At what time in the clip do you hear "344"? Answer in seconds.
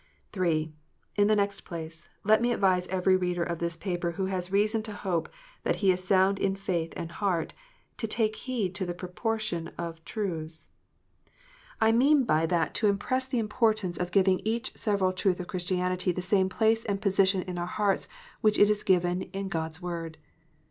12.75-12.81